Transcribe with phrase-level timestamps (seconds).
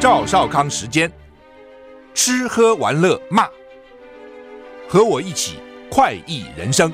[0.00, 1.12] 赵少康时间，
[2.14, 3.46] 吃喝玩乐骂，
[4.88, 5.58] 和我一起
[5.90, 6.90] 快意人生。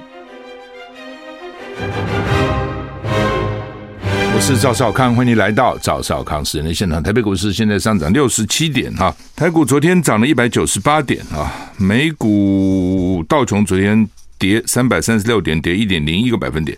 [4.34, 7.00] 我是赵少康，欢迎来到赵少康时间的现场。
[7.00, 16.76] 台北股市现在上涨六十七点哈，台股昨天涨了一百九十八点啊，美股道琼昨天跌三百三十六点，跌一点零一个百分点。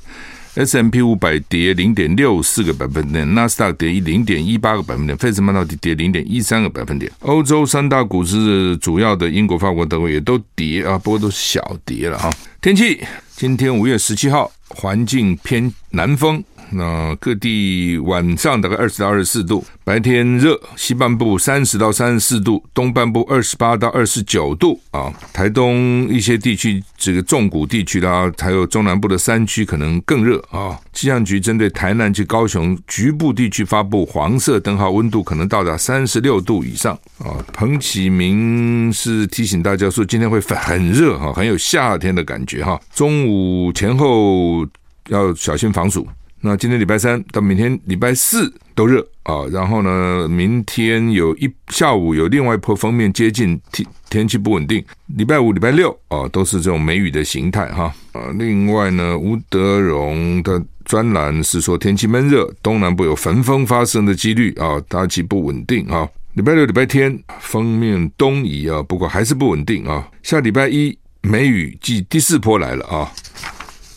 [0.59, 7.09] S M P 五百跌零点六四个百分点，纳斯达克跌零点一八个百分点，费城半导体跌零点一三个百分点。
[7.21, 12.29] 欧洲三大股市主要的英国、法国、德国也都跌啊，不过都小跌了哈。
[12.61, 13.01] 天气，
[13.37, 16.43] 今天五月十七号，环境偏南风。
[16.71, 25.13] 那各地晚上大概二十到二十四度，白天热，西半部三十到三十四度，东半部二十八到二十九度啊。
[25.33, 30.79] 台东一些地区，这个重谷地区啦，还有中南部的山区可能更热啊。
[30.93, 37.43] 气象局针对台南及高雄局部地区发布黄色灯号，温度可能到达三十六度以上啊。
[37.53, 42.79] 彭启明是提醒大家说，今天会很热哈，很有夏天的感觉哈。
[42.95, 44.67] 中午前后
[45.09, 46.07] 要小心防暑。
[46.41, 54.85] 那今天礼拜三到明天礼拜四都热啊，然后呢，明天有一下午有另外一波封面接近，天天气不稳定。
[55.17, 58.31] 礼拜五、礼拜六啊，都是这种梅雨的形态哈啊。
[58.39, 66.09] 另外呢，吴德荣的专栏是说天气闷热，东南部有焚风发生的几率啊，大气不稳定啊。
[66.35, 70.09] 礼拜六、礼拜天封面东移啊，不过还是不稳定啊。
[70.23, 73.11] 下礼拜一梅雨季第四波来了啊。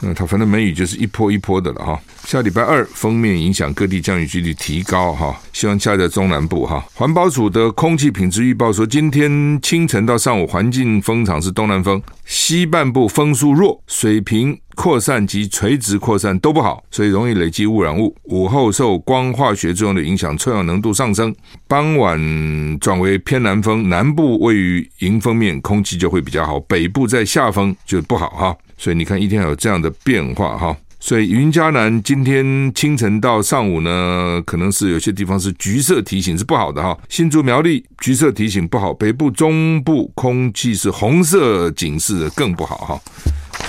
[0.01, 1.99] 那它反正梅雨就是一波一波的了哈。
[2.25, 6.83] 下礼拜二锋面影响各地降雨几率提高哈，希望下在中南部哈。
[6.93, 18.15] 环保署的空气品质预报说，今天清晨到上午环境风场是东南风，西半部风速弱，水平扩散及垂直扩散都不好，所以容易累积污染物。
[18.23, 21.35] 午后受光化学作用的影响，臭氧浓度上升。
[21.67, 22.19] 傍晚
[22.79, 28.55] 转为偏南风，南部位于迎风面，空气就会比较好，北部在下风就不好哈。
[28.81, 30.75] 所以你看，一天有这样的变化哈。
[30.99, 36.97] 所以云嘉南今天清晨到上午呢，可能是有些地方是橘色提醒是不好的哈。
[37.07, 42.99] 新竹苗栗橘色提醒不好，北部中部空气是红色警示更不好哈。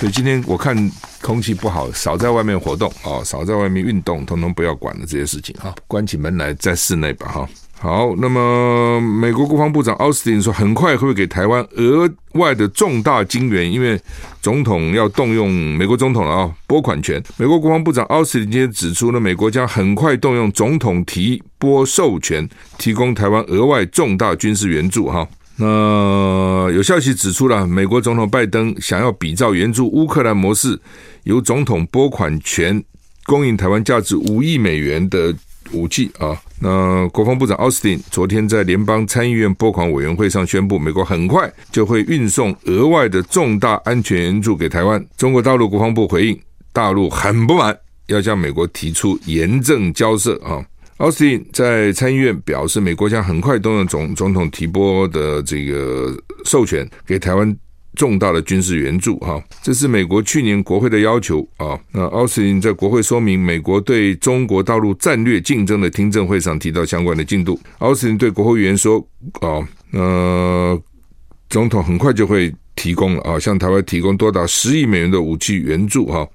[0.03, 0.75] 所以今天我看
[1.21, 5.73] 空气不好，少在外面活动啊，少在外面运动，统统不要管了这些事情哈。
[5.87, 7.47] 关起门来在室内吧哈。
[7.79, 13.97] 好，那么美国国防部长奥斯汀说，很快会给台湾额外的重大金援，因为
[14.41, 17.23] 总统要动用美国总统了啊，拨款权。
[17.37, 22.45] 美国国防部长奥斯汀今天指出呢，美国将很快动用总统提拨授权，
[22.77, 25.25] 提供台湾额外重大军事援助哈。
[25.55, 30.79] 那有消息指出了，美国总统拜登想要比照援助乌克兰模式，
[31.23, 32.83] 由总统拨款权
[33.25, 35.33] 供应台湾价值五亿美元的。
[35.71, 45.03] 武器啊，那国防部长奥斯汀昨天在联邦参议院拨款委员会上宣布，美国很快就会运送额外的重大安全援助给台湾。
[45.17, 46.39] 中国大陆国防部回应，
[46.73, 47.75] 大陆很不满，
[48.05, 50.63] 要向美国提出严正交涉啊。
[50.97, 56.15] 奥斯汀在参议院表示，美国将很快动用总总统提拨的这个
[56.45, 57.55] 授权给台湾。
[57.95, 61.79] 重大的军事援助，哈，这是美国去年国会的要求啊。
[61.91, 67.59] 那奥斯汀在国会说明美国对中国大陆战略竞争的听证会上提到相关的进度。
[67.77, 68.97] 奥斯汀对国会议员说
[69.41, 69.61] ：“啊，
[69.91, 70.81] 呃，
[71.51, 76.27] 总统很快就会提供了啊，向台湾提供多达十亿美元的武器援助，哈，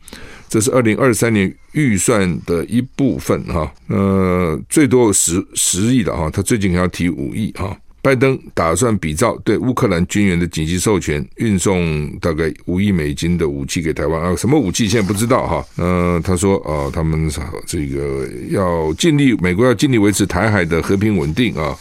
[0.48, 7.76] 这是二零二三年预算的一部分，哈，呃，最多十十亿的哈，他最近还要提五亿，哈。”
[8.08, 15.62] 拜登打算比照对乌克兰军援的紧急授权，运送大概五亿美金的武器给台湾啊，什么武器现在不知道哈。
[15.76, 17.30] 呃，他说啊，他们
[17.66, 21.76] 这个要尽力，美国要尽力维持台海的和平稳定啊，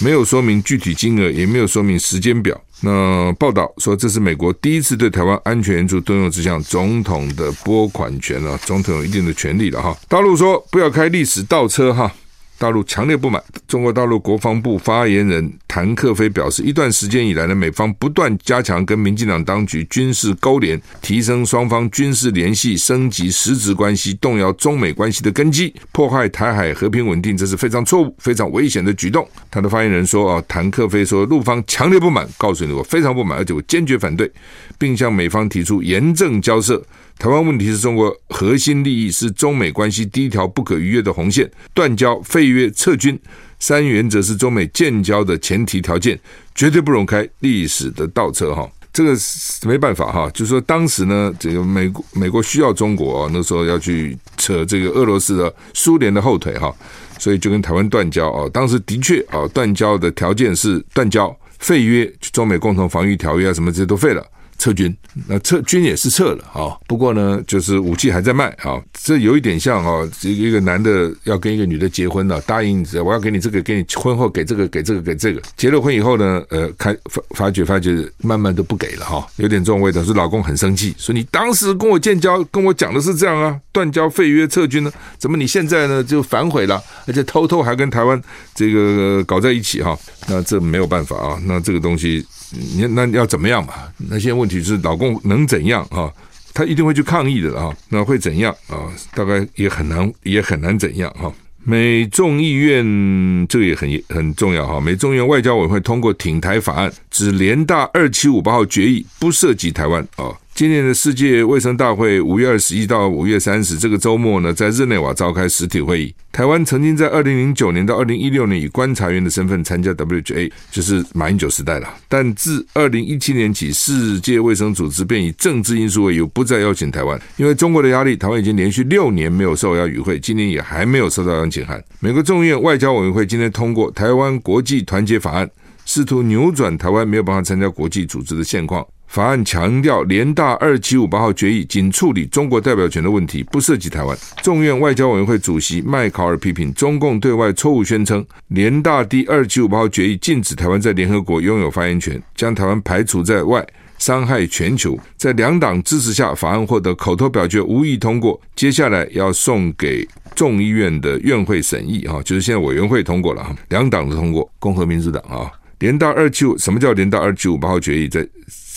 [0.00, 2.60] 没有说明具体金额，也没有说明时间表。
[2.82, 9.96] 那报道说，这是美国第一次对台湾安全援助动用这项总统的拨款权啊，总统有一定的权利了哈。
[10.08, 12.12] 大陆说不要开历史倒车哈。
[12.60, 13.42] 大陆强烈不满。
[13.66, 29.26] 中国大陆国防部发言人谭克非表示，一段时间以来呢，美方不断加强跟民进党当局军事勾连，提升双方军事联系，升级实质关系，动摇中美关系的根基，破坏台海和平稳定，这是非常错误、非常危险的举动。
[29.50, 34.30] 他的发言人说：“啊，谭克非说，陆方强烈不满，告诉你我非常不满，而且我坚决反对，
[34.76, 36.82] 并向美方提出严正交涉。”
[37.20, 41.48] 台湾问题是中国核心利益，是中美关系第一条不可逾越的红线。
[41.74, 43.20] 断交、废约、撤军
[43.58, 46.18] 三原则是中美建交的前提条件，
[46.54, 48.54] 绝对不容开历史的倒车。
[48.54, 56.74] 哈，这个是没办法哈，就是说当时呢，这个美国美国需要中国啊，那时候要去扯这个俄罗斯的苏联的后腿哈，
[57.18, 58.48] 所以就跟台湾断交啊。
[58.50, 64.26] 当时的确啊，断交的条件是断交废约，中美共同防御条约啊，什么这些都废了。
[64.60, 64.94] 撤军，
[65.26, 66.76] 那撤军也是撤了啊。
[66.86, 68.78] 不过呢，就是武器还在卖啊。
[69.02, 75.40] 这有一点像啊，一个男的要跟一个女的结婚了，答应我要给你这个，给你婚后给这个，给这个，给这个。
[75.56, 80.04] 结了婚以后呢，呃，开发发觉发觉慢慢都不给了哈，有点这种味道。
[80.04, 88.20] 是老公很生气，说你当时跟我建交，跟我讲的是这样啊，断交废约撤军呢，怎么你现在呢就反悔了，而且偷偷还跟台湾
[88.54, 89.98] 这个搞在一起哈？
[90.28, 92.26] 那这没有办法啊，那这个东西。
[92.50, 93.74] 你那要怎么样嘛？
[93.96, 96.12] 那现在问题是老公能怎样啊？
[96.52, 97.74] 他一定会去抗议的啊。
[97.88, 98.90] 那会怎样啊？
[99.14, 101.32] 大概也很难，也很难怎样哈。
[101.62, 104.80] 美众议院这个也很很重要哈。
[104.80, 110.32] 美众议院外交委员会通过挺台法案，指联大二七五八号决议不涉及台湾啊。
[110.60, 116.14] 今年的世界卫生大会五月二十一到五月三十这个周末呢，在日内瓦召开实体会议。
[116.30, 121.88] 台湾曾经在二零零九年到二零一六年以观察员的身份参加 WHA，就是马英九时代了。
[122.10, 127.18] 但自二零一七年起，世界卫生组织便以政治因素为由，不再邀请台湾。
[127.38, 131.82] 因为中国的压力，台湾已经连续六年没有受邀与会，今年也还没有收到邀请函。
[132.00, 135.46] 美国众议院外交委员会今天通过《台湾国际团结法案》，
[135.86, 138.86] 试图扭转台湾没有办法参加国际组织的现况。
[139.10, 144.16] 法案强调，联大二七五八号决议仅处理中国代表权的问题，不涉及台湾。
[144.40, 153.66] 众院外交委员会主席麦考尔批评中共对外错误宣称，联大第二七五八号决议禁止台湾在联合国拥有发言权，将台湾排除在外，
[153.98, 154.96] 伤害全球。
[155.16, 158.40] 在两党支持下，法案获得口头表决无异通过。
[158.54, 160.06] 接下来要送给
[160.36, 165.50] 众议院的院会审议，哈，就是现在委员会通过了，哈，两党都通过，共和民主党啊。
[165.80, 168.06] 联大二七五，什么叫联大二七五八号决议？
[168.06, 168.24] 在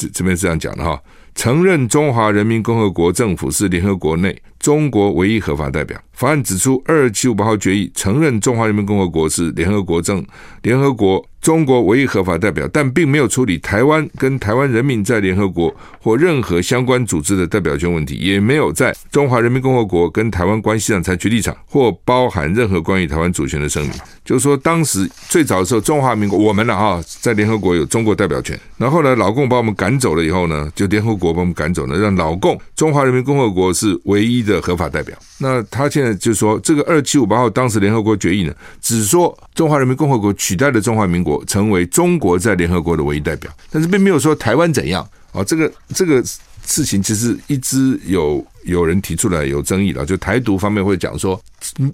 [0.09, 1.01] 这边是这样讲的哈，
[1.35, 5.99] 承认中华人民共和国政府是联合国内中国唯一合法代表。
[6.13, 10.25] 法案指出，二七五八号决议承认中华人民共和国是联合国政
[10.61, 11.23] 联合国。
[11.43, 23.91] 中国唯一合法代表，但并没有处理台湾跟台湾人民在联合国或任何相关组织的代表权问题，也没有在中华人民共和国跟台湾关系上采取立场，或包含任何关于台湾主权的声明。
[24.23, 28.57] 就是说，当时最早的时候，中华民国我们了哈，在联合国有中国代表权。
[28.77, 35.13] 然后呢，老共把我们赶走了以后呢，就联合国把我们赶走了，让老共中华人民共和国是唯一的合法代表。
[35.39, 41.32] 那他现在就说，这个二七五八号当时联合国决议呢，只说中华人民共和国取代了中华民国。
[41.45, 45.41] 成为中国在联合国的唯一代表，但是并没有说台湾怎样啊。
[45.43, 46.21] 这个这个
[46.65, 51.39] 事情其实一直有有人提出来有争议了，就台独方面会讲说，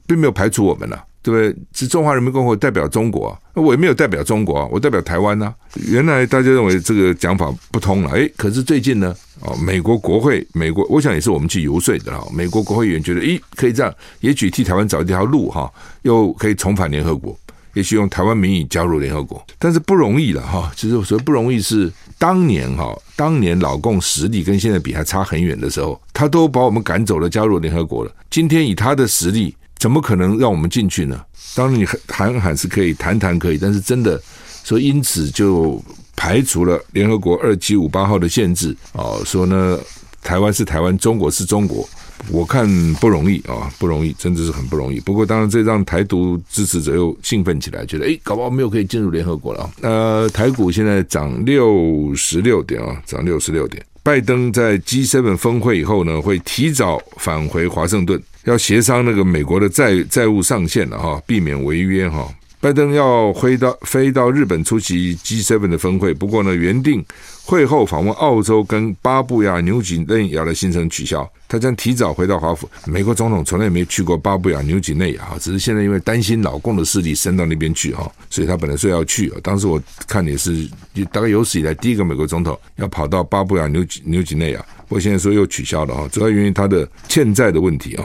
[0.08, 1.56] 并没有排除我们了，对不对？
[1.74, 5.54] 是中华人民共和国代表中国，我也没有代表中国，我代表台湾呢。
[5.88, 12.28] 原来大家认为这个讲法不通了，诶，可是最近呢，哦，美国国会，美国，我想也是我们去游说的哈。
[12.32, 15.72] 美国国会议员觉得，诶，可以这样，也许替台湾找一条路哈，
[16.04, 17.38] 又可以重返联合国。
[17.80, 20.70] 也许用台湾名义加入联合国，但是不容易了哈。
[20.76, 28.12] 其实所谓不容易是当年哈，当年老共实力跟现在比还差很远的时候，他都把我们赶走了，加入联合国了。
[28.30, 31.24] 今天以他的实力，怎么可能让我们进去呢？
[31.56, 34.22] 当然你喊喊是可以，谈谈可以，但是真的
[34.66, 35.82] 说因此就
[36.18, 39.80] 排除了联合国二七五八号的限制哦，说呢
[40.22, 41.88] 台湾是台湾，中国是中国。
[42.32, 45.00] 我看不容易啊，不容易，真的是很不容易。
[45.00, 49.72] 不过，当然这让台独支持者又兴奋起来，觉得诶，搞不好没有可以进入联合国了啊。
[49.82, 53.84] 呃，台股现在涨六十六点啊，涨六十六点。
[54.02, 62.28] 拜登在 G7 峰会以后呢，会提早返回华盛顿，要协商那个美国的债债务上限了哈，避免违约哈。
[62.62, 67.04] 拜登要飞到飞到日本出席 G7 的峰会，不过呢，原定
[67.46, 72.70] 会后访问澳洲跟巴布亚纽几内亚的行程取消，他将提早回到华府。
[72.86, 79.32] 美国总统从来也没去过巴布亚纽几内亚哈，只是现在因为担心老共的势力伸到那边去哈，所以他本来说要去。
[79.42, 80.70] 当时我看也是
[81.14, 88.04] 大概有史以来第一个美国总统要跑到巴布亚纽几纽几内亚，不过现在说又取消了哈，主要原因他的欠债的问题啊。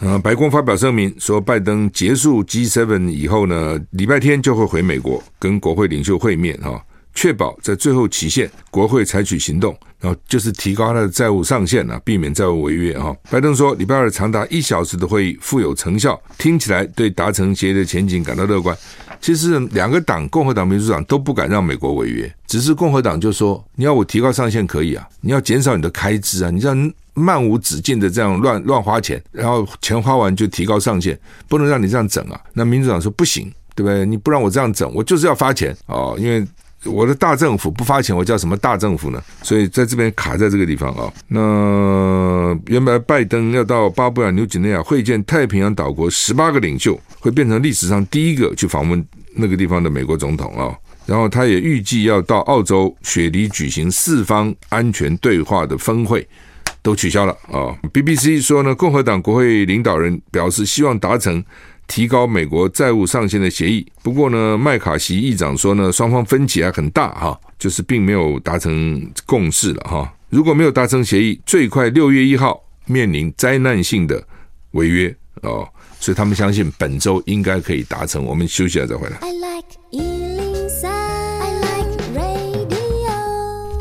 [0.00, 6.82] 呃，白宫发表声明说，拜登结束 G7 以后呢，礼拜天就会回美国跟国会领袖会面哈，
[7.14, 13.14] 确保在最后期限国会采取行动，然后就是提高他的债务上限啊，避免债务违约哈。
[13.30, 18.74] 拜登说，礼拜二长达一小时的会议富有成效，听起来对达成协议的前景感到乐观。
[19.20, 26.90] 其实两个党，共和党、民主党都不敢让美国违约，只是共和党就说，你要我提高上限可以啊，你要减少你的开支啊，你让。
[27.20, 32.40] 漫无止境的这样乱乱花钱，然后钱花完就提高上限，不能让你这样整啊！
[32.54, 34.06] 那民主党说不行，对不对？
[34.06, 36.46] 你不让我这样整，我就是要发钱哦，因为
[36.84, 39.22] 我的大政府不发钱，我叫什么大政府呢？
[39.42, 41.12] 所以在这边卡在这个地方啊。
[41.28, 50.74] 那原本拜登要到巴布亚纽几内亚会见太平洋岛国十八个领袖，会变成历史上第一个去访问那个地方的美国总统啊。
[51.06, 56.26] 然后他也预计要到澳洲雪梨举行四方安全对话的峰会，
[56.82, 57.76] 都取消了啊。
[57.92, 61.44] BBC 说呢，共和党国会领导人表示希望达成。
[61.86, 70.14] 提高美国债务上限的协议，不过呢，麦卡锡议长说呢，双方分歧还很大哈，就是并没有达成共识了哈。
[70.28, 74.24] 如果没有达成协议，最快六月一号面临灾难性的
[74.70, 75.68] 违约哦，
[75.98, 78.24] 所以他们相信本周应该可以达成。
[78.24, 79.18] 我们休息了再回来。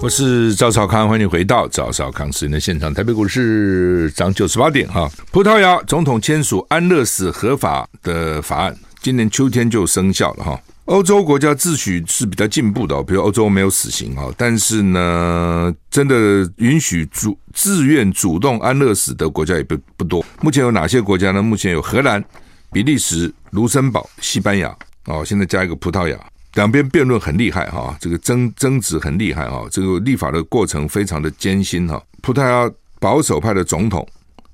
[0.02, 2.94] 我是赵少康，欢迎回到赵少康时间的现场。
[2.94, 5.12] 台北股市涨九十八点哈。
[5.30, 10.58] 葡萄牙总统签署安乐死合法的法案，今年秋天就生效了哈。
[10.86, 20.26] 欧洲国家秩序是比较进步的，比如欧洲没有死刑哈，但是呢，真的允许主自愿主动安乐死的国家也不不多。
[20.42, 21.44] 目前有哪些国家呢？
[21.44, 22.24] 目前有荷兰、
[22.72, 24.74] 比利时、卢森堡、西班牙
[25.08, 26.18] 哦，现在加一个葡萄牙。
[26.56, 32.02] 两边辩论很厉害哈，这个争争执很厉害哈，这个立法的过程非常的艰辛哈。
[32.22, 34.06] 葡萄牙保守派的总统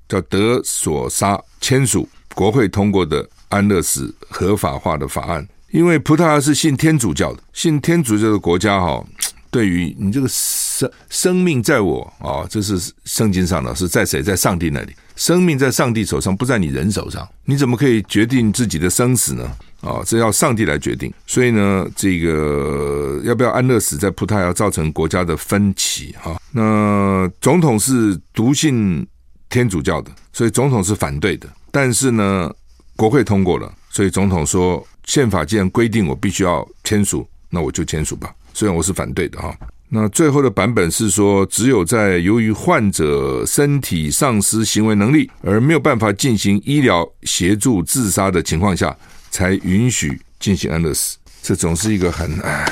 [0.08, 9.04] 叫德索沙签署国会通过的安乐死合法化的法案，因为葡萄牙是信天主教的，信天主教的国家哈，
[9.50, 14.22] 对于你这个生生命在我啊，这是圣经上的，是在谁？
[14.22, 19.50] 在上帝那里，生命在上帝手上，不在你人手上，你怎么可以决定自己的生死呢？
[19.86, 21.14] 啊，这要上帝来决定。
[21.28, 26.36] 所以呢，这个要不要安乐死，在葡萄牙造成国家的分歧哈。
[26.52, 29.06] 那总统是独信
[29.50, 31.48] 天主教的，所以总统是反对的。
[31.72, 32.52] 但是呢，
[32.96, 38.34] 国会通过了，所以总统说，宪法既然规定我必须要签署，那我就签署吧。
[38.54, 39.56] 虽然我是反对的哈。
[39.88, 48.96] 那最后的版本是说，只有在由于患者身体丧失行为能力而没有办法进行医疗协助自杀的情况下。
[49.36, 52.66] 才允许进行安乐死，这总是一个很唉、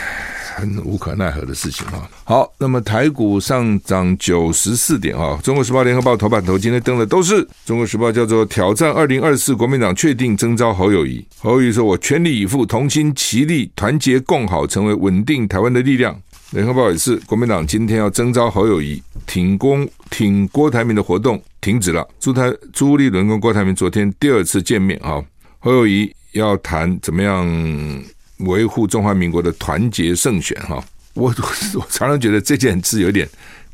[0.56, 2.10] 很无可奈何的事情啊。
[2.24, 5.38] 好，那么台股上涨九十四点啊。
[5.44, 11.26] 中国时报、联合报头版头今天登的都是中国时报，叫做挑战二零二四，国民党确定征召侯友谊。
[11.38, 16.18] 侯友谊说：“我全力以赴，同心齐力，团结共好，成为稳定台湾的力量。”
[16.52, 22.08] 联合报也是，国民党今天要征召侯友谊，挺攻挺郭台铭的活动停止了。
[22.22, 25.22] 朱台朱立伦跟郭台铭昨天第二次见面啊，
[25.60, 26.10] 侯友宜。
[26.34, 28.04] 要谈怎么样
[28.38, 31.34] 维护中华民国的团结胜选哈， 我
[31.76, 33.28] 我常常觉得这件事有点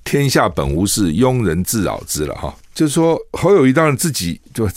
[0.04, 2.54] 天下本无事，庸人自扰之了哈。
[2.74, 4.70] 就是说侯友谊当然自己就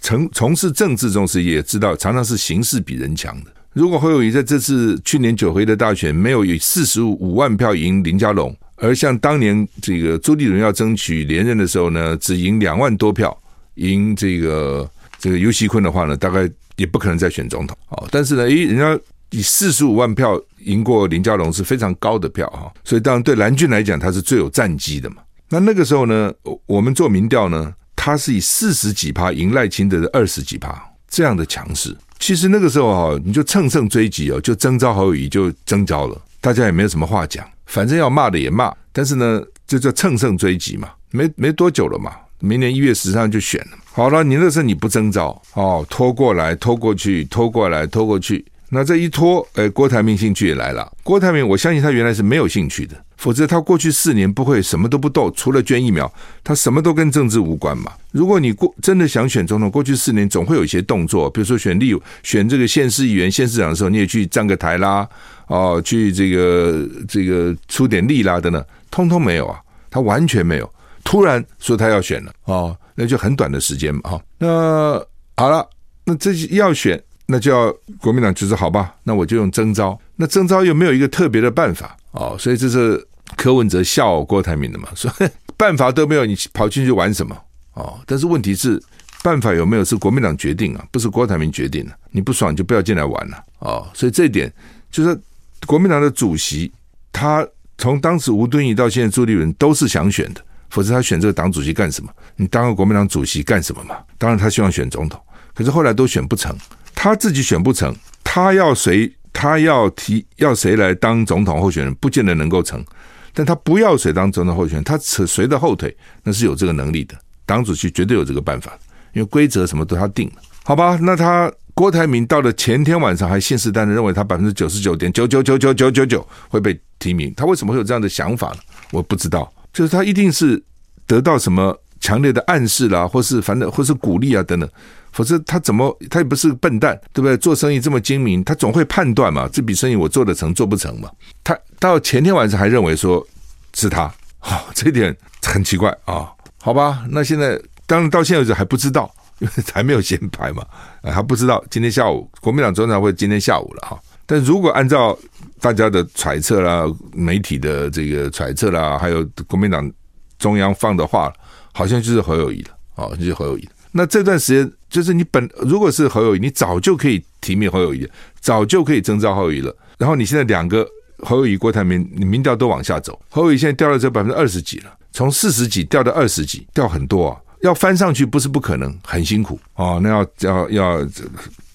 [0.00, 3.50] 从从事政治中时也知道，常常是形势比人强的。
[3.72, 13.36] 如果侯友谊在这次去年九合一的大选没有以四十五万票赢林佳龙，而像当年这个朱立伦要争取连任的时候呢，只赢两万多票
[13.76, 16.50] 赢这个这个尤锡堃的话呢，大概。
[16.80, 25.16] 也不可能再选总统哦，但是呢，诶，人家以四十五万票赢过林佳龙是非常高的票哈，所以当然对蓝军来讲，他是最有战绩的嘛。
[25.50, 26.32] 那那个时候呢，
[26.64, 31.94] 我们做民调呢，他是以四十几趴赢赖清德的二十几趴这样的强势。
[32.18, 42.12] 其实那个时候哈，你就乘胜追击哦，就征召侯友宜就征召了，大家也没有什么话讲，反正要骂的也骂，但是呢，就叫乘胜追击嘛，没没多久了嘛。
[42.40, 43.78] 明年一月十三就选了。
[43.92, 48.44] 好了，你那时候你不征召哦，拖过来，拖过去，拖过来，拖过去。
[48.72, 50.90] 那这一拖，哎，郭台铭兴趣也来了。
[51.02, 56.10] 郭台铭，我相信他原来是没有兴趣的，否则他过去四年不会什么都不动，除了捐疫苗，
[56.44, 57.90] 他什么都跟政治无关嘛。
[58.12, 61.92] 如果你过真的想选总统，过去四年总会有一些动作，比如说选立
[62.22, 65.06] 选这个县市议员、县市长的时候，你也去站个台啦，
[65.48, 69.58] 哦，去这个这个出点力啦等等，通通没有啊，
[69.90, 70.72] 他完全没有。
[71.04, 74.22] 突然说他要选了哦，那就很短的时间嘛哈。
[74.38, 75.02] 那
[75.36, 75.68] 好了，
[76.04, 79.98] 那这要选，那就要国民党就是好吧，那我就用征召。
[80.16, 83.02] 那征召又没有一个特别的办法哦，所以这是
[83.36, 85.10] 柯文哲笑郭台铭的嘛， 说
[85.56, 87.36] 办法都没有，你跑进去玩什么
[87.74, 87.98] 哦？
[88.06, 88.82] 但是问题是
[89.22, 91.92] 办法有没有是国民党决定啊，不是郭台铭决定的。
[92.10, 93.88] 你不爽就不要进来玩了哦。
[93.94, 94.52] 所以这一点
[94.90, 95.18] 就是
[95.66, 96.70] 国民党的主席，
[97.12, 97.46] 他
[97.78, 100.42] 从当时吴敦义到现在朱立伦都是想选的。
[100.70, 102.10] 否则他选这个党主席干什么？
[102.36, 103.96] 你当个国民党主席干什么嘛？
[104.16, 105.20] 当然他希望选总统，
[105.54, 106.56] 可是后来都选不成，
[106.94, 109.12] 他自己选不成，他要谁？
[109.32, 112.84] 他要提要谁来当总统候选人，不见得能够成。
[113.32, 117.14] 但他不要谁当总统候选人，他扯谁的后腿，那是有这个能力的。
[117.44, 118.72] 党主席绝对有这个办法，
[119.12, 120.98] 因为规则什么都他定了，好吧？
[121.02, 121.52] 那他。
[121.72, 128.58] 郭台铭到了前天晚上还信誓旦旦认为他百分之九十九点九九九九九九九会被提名，他为什么会有这样的想法呢？
[128.90, 130.62] 我不知道，就是他一定是
[131.06, 134.68] 得到什么强烈的暗示啦，或是反正或是鼓励啊等等，
[135.12, 137.36] 否则他怎么他也不是笨蛋，对不对？
[137.36, 141.10] 做生意这么精明，他总会判断嘛，这笔生意我做得成做不成嘛？
[141.44, 143.26] 他到前天晚上还认为说
[143.74, 149.10] 是他，好、哦，这点很奇怪啊、好吧，那现在当然到现在为止还不知道。
[149.40, 150.62] 因为还没有先排嘛，
[151.02, 153.98] 还不知道今天下午国民党中常会今天下午了哈。
[154.30, 155.18] 但如果按照
[155.60, 159.90] 大家的揣测啦、媒体的这个揣测啦，还有国民党
[160.38, 161.32] 中央放的话，
[161.72, 163.68] 好像就是侯友谊了，哦，就是侯友谊。
[163.90, 168.08] 那这段时间就是你本如果是侯友谊，你早就可以提名侯友宜，
[168.40, 169.76] 早就可以征召侯友谊了。
[169.98, 170.86] 然后你现在两个
[171.24, 177.36] 侯友谊、郭台铭，你民调都往下走，侯友谊现在掉到这百分之二十几了，从四十几掉到二十几，掉很多啊。
[177.62, 179.98] 要翻上去不是不可能，很辛苦哦。
[180.00, 181.08] 那要要要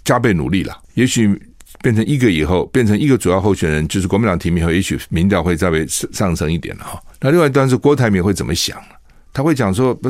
[0.05, 0.75] 加倍努力了。
[0.93, 1.37] 也许
[1.81, 7.01] 变成一个以后，变成一个主要候选人，就是国民党提名后，也许民调会稍微上升一点了哈。
[7.19, 8.77] 那另外一段是郭台铭会怎么想？
[9.33, 10.09] 他会讲说不，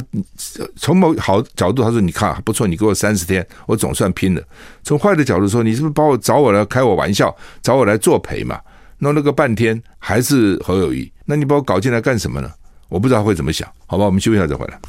[0.75, 4.41] 从某好角度，他说你看不错，你给我三十天，我总算拼了。
[4.83, 8.59] 从坏的角度说，你是不是把我找我来开我玩笑，找我来作陪嘛？
[8.99, 12.51] 弄了个半天还是侯友宜，那你把我搞进来干什么呢？
[12.87, 13.67] 我不知道会怎么想。
[13.87, 14.79] 好吧，我们休息一下再回来。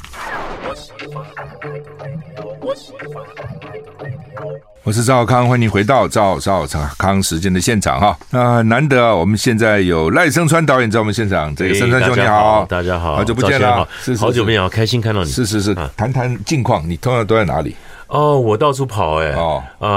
[4.87, 6.65] 我是赵康，欢迎回到赵赵
[6.97, 8.17] 康时间的现场哈。
[8.29, 11.53] 那难得啊，我们现在有赖声川导演在我们现场。
[11.53, 13.85] 这个声川兄你好，大家好，好久不见了，
[14.17, 15.29] 好久没有，开心看到你。
[15.29, 17.75] 是是是，谈谈近况，你通常都在哪里？
[18.07, 19.33] 哦，我到处跑哎、欸。
[19.33, 19.89] 哦，呃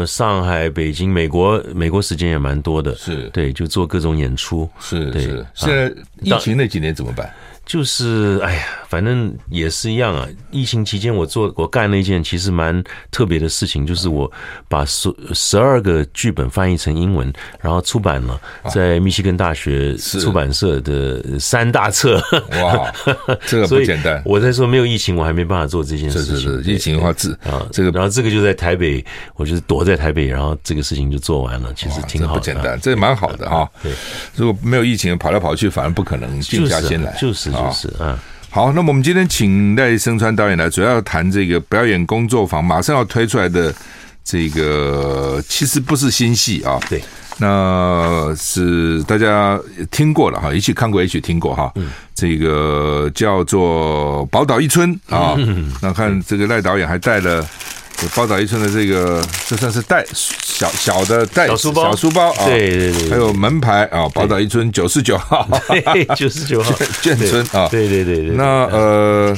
[0.00, 2.92] 呃，上海、北京、美国，美国时间也蛮多的。
[2.96, 4.68] 是对，就做各种演出。
[4.80, 5.88] 是对是，现在
[6.22, 7.32] 疫情那几年怎么办？
[7.68, 10.26] 就是哎呀，反正也是一样啊。
[10.50, 14.30] 疫情期间，我做我干了一件其实蛮特别的事情，就是我
[14.68, 22.18] 把十十二个剧本翻译成英文，然后出版了，在密西根大学出版社的三大册。
[22.62, 22.90] 哇，
[23.46, 24.22] 这个不简单。
[24.24, 26.36] 我在说没有疫情，我还没办法做这件事情。
[26.36, 29.04] 是是是，疫情的话，字啊，这个然后这个就在台北，
[29.36, 31.70] 我就是躲在台北，然后这个事情就做完了。
[31.74, 33.68] 其实挺好的，不简单，这蛮好的啊。
[33.82, 33.92] 对，
[34.34, 37.14] 如果没有疫情，跑来跑去，反而不可能静下心来。
[37.20, 37.52] 就是。
[37.62, 37.92] 就是。
[38.00, 38.16] 嗯，
[38.50, 43.74] 好，那么我们今天请赖声川导演来，主要谈这个表演工作坊马上要推出来的
[44.24, 47.02] 这个，其实不是新戏啊，对，
[47.38, 49.58] 那是大家
[49.90, 55.36] 听过了哈，一起看过，一起听过哈，嗯，这个叫做宝岛一村啊，
[55.80, 57.44] 那看这个赖导演还带了。
[58.14, 65.46] 宝岛一村的这个，这算是带小小的带小书包，小书包啊，对对对，还有门牌啊，宝岛一村九十九号，
[66.16, 68.36] 九十九号 眷村啊，对对对对。
[68.36, 69.36] 那呃，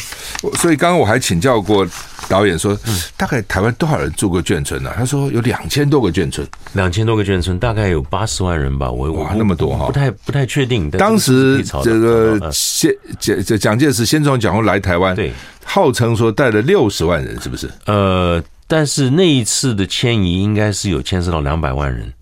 [0.59, 1.87] 所以刚刚我还请教过
[2.29, 2.79] 导演说，
[3.17, 4.93] 大概台湾多少人住过眷村呢？
[4.97, 8.91] 他说有两千多个眷村，两千多个眷村，大概有八十万人吧。
[8.91, 10.91] 我哇，那么多哈，不太不太确定。
[10.91, 15.33] 当时这个先蒋这蒋介石先从蒋公来台湾，对。
[15.65, 17.71] 号称说带了六十万人，是不是？
[17.87, 22.13] 呃，但是那一次的迁移应该是有牵涉到两百万人。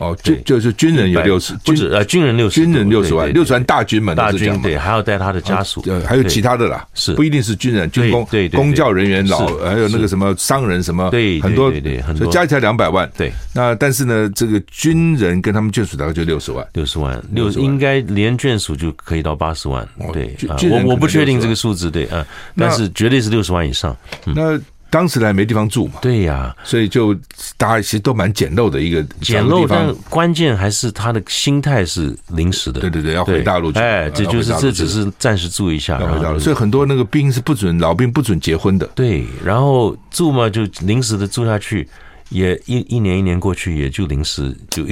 [0.00, 13.30] 哦，就就是军人有六十，不止呃，军人六十，军人六十万，六十万大军嘛，大军对，还要带他的家属，呃，还有其他的啦，是不一定是军人，军工对公教人员老，还有那个什么商人什么，对，很多对对，很多加起来两百万，对。
[13.54, 20.34] 那但是呢，这个军人跟他们眷属大概就六十万，六十万，六应该连眷属就可以到八十万，对。
[20.70, 23.94] 我我不确定这个数字，对啊，但是绝对是六十万以上。
[24.24, 24.58] 那。
[24.90, 26.00] 当时来没地方住嘛？
[26.02, 27.14] 对呀，所以就
[27.56, 32.80] 大家其实都蛮简陋的一个简陋，但关键还是他的心态是临时的。
[32.80, 33.78] 对对对，要回大陆去。
[33.78, 36.38] 哎，这就是这只是暂时住一下，要回大陆。
[36.38, 38.86] 所以很多那个兵是不准老兵不准结婚的。
[38.94, 41.88] 对，然后住嘛就临时的住下去。
[42.30, 44.84] 也一一年一年过去，也就临时就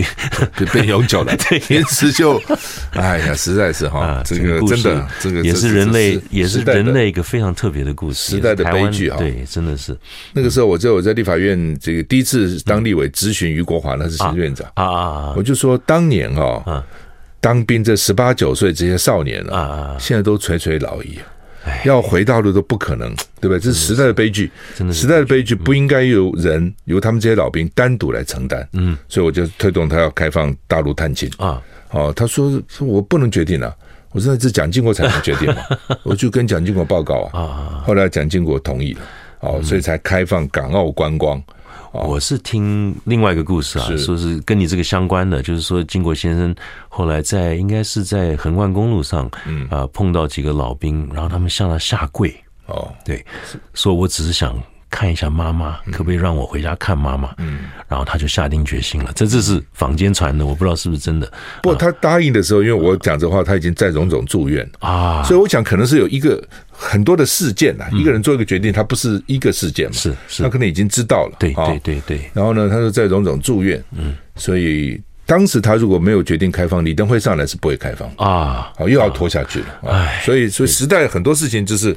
[0.56, 1.34] 就变永久了。
[1.48, 2.40] 对，临时就，
[2.92, 9.16] 哎呀，实在是哈，这个真的，这个也是人类，也是人类一个非常特别的故事，时代的悲剧啊。
[9.16, 9.96] 对，真的是。
[10.32, 16.84] 那个时候，我在我在立法院这个第一次当立委咨询于国华，那是行政院长啊啊，我就说当年啊，
[17.40, 21.18] 当兵这十八九岁这些少年啊，现在都垂垂老矣。
[21.84, 23.58] 要回大陆都不可能，对不对？
[23.60, 24.50] 这是时代的悲剧，
[24.92, 28.68] 时代的悲剧不应该由人由他们这些老兵单独来承担。
[28.72, 31.62] 嗯，所以我就推动他要开放大陆探亲啊。
[31.90, 33.74] 哦，他说说我不能决定啊，
[34.12, 35.62] 我说是蒋经国才能决定嘛。
[36.04, 37.82] 我就跟蒋经国报告啊。
[37.86, 39.00] 后来蒋经国同意了，
[39.40, 41.42] 哦，所以才开放港澳观光。
[42.06, 46.54] 我是听另外一个故事啊，说是跟你这个相关的，就是说金国先生
[46.88, 49.66] 后来在应该是在横贯公路上，嗯。
[49.70, 52.34] 啊碰到几个老兵，然后他们向他下跪。
[52.66, 53.24] 哦，对，
[53.74, 54.56] 说我只是想
[54.90, 57.34] 看一下妈妈，可不可以让我回家看妈妈？
[57.38, 59.12] 嗯，然后他就下定决心了。
[59.14, 61.30] 这这是坊间传的，我不知道是不是真的。
[61.62, 67.84] 不过他答应的时候，因为我讲这话，他已经在荣总住院啊，所以我想可能是有一个很多的事件呐。
[67.92, 69.92] 一个人做一个决定，他不是一个事件嘛？
[69.92, 71.36] 是是，他可能已经知道了。
[71.38, 72.30] 对对对对。
[72.32, 75.00] 然后呢，他说在荣总住院，嗯，所以。
[75.28, 81.94] 当时他如果没有决定开放，李登辉上来是不会开放啊，好又要拖下去了，哎，所以所以时代很多事情就是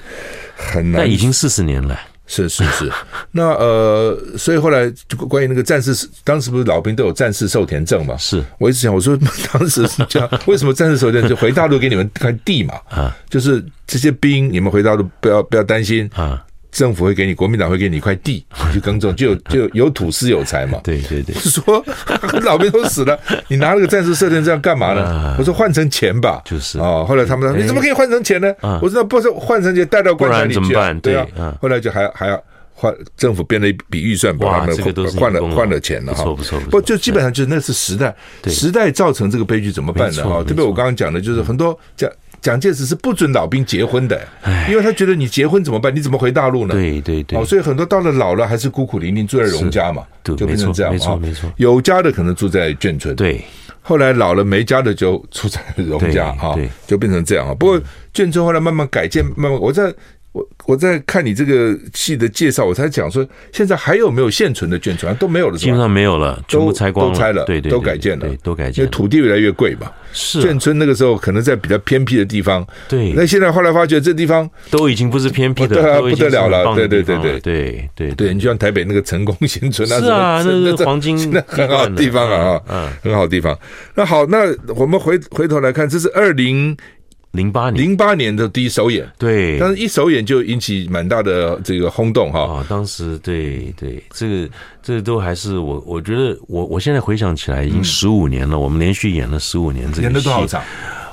[0.54, 1.04] 很难。
[1.04, 1.98] 那已经四十年了，
[2.32, 2.90] 是是是。
[3.32, 4.92] 那呃，所以后来
[5.30, 8.16] 关于那个战士，当时不是老兵都有战士受田证嘛？
[8.18, 9.18] 是我一直想，我说
[9.52, 12.76] 当时是这样，为什么战士受田就回大陆给你们块地嘛？
[12.90, 16.42] 啊，就是这些兵，你们回大陆不要不要担心啊。
[16.72, 20.80] 政府会给你，国民党会给你一块地，你 去耕种，就有就有土是有财嘛。
[20.84, 21.84] 对对对，是 说
[22.44, 25.36] 老兵都死了，你拿那个战士设定这样干嘛呢？
[25.38, 27.06] 我说换成钱吧，就是哦。
[27.08, 28.54] 后来他们说你怎么可以换成钱呢？
[28.82, 31.28] 我说那不是换成钱带到棺材里去，对啊。
[31.62, 32.42] 后来就还还要
[32.74, 34.78] 换，政府编了一笔预算把他们
[35.18, 36.24] 换了换了钱了哈。
[36.24, 38.16] 不错不错，不就基本上就是那是时代，
[38.48, 40.24] 时代造成这个悲剧怎么办呢？
[40.24, 42.16] 哈，特别我刚刚讲的就是很多这样。
[42.42, 44.20] 蒋介石是不准老兵结婚的，
[44.68, 45.96] 因为他觉得你结婚怎么办？
[45.96, 46.74] 你怎么回大陆呢？
[46.74, 50.92] 对对对，哦，所以很多到了老了还是孤苦伶仃住在荣家嘛，就变成这样。
[50.92, 53.44] 没错没错，有家的可能住在眷村，对，
[53.82, 57.54] 后来老了没家的就住在荣家哈，就变成这样啊。
[57.54, 57.80] 不过
[58.14, 59.94] 眷村后来慢慢改建，慢慢我在。
[60.34, 65.14] 我我在看你这个戏的介绍，我才讲说，现在还有没有现存的眷村？
[65.16, 68.82] 都没有了，基本上没有了，全部拆光都拆了，对对，都改建了，都改建。
[68.82, 73.12] 因为土地越来越贵嘛，是眷村那个时候可能在比较偏僻的地方，对。
[73.14, 78.34] 那现在后来发觉这地方都已经不是偏僻的，不得了了，对对对对对对对。
[78.34, 83.58] 你就像台北那个成功新村，是啊，那是黄金， 那很好的地方啊，嗯，很好的地方。
[83.96, 86.78] 那好，那我们回回头来看，这是二零。
[87.32, 92.42] 零八年，零八年的第一首演，对，但是一首演就引起蛮大的这个轰动哈。
[92.42, 94.50] 啊，当时对对，这个
[94.84, 100.02] 这个都还是我我觉得我我现在回想起来，已经十五年了，我们连续演了十五年这个戏。
[100.04, 100.62] 演了多少场？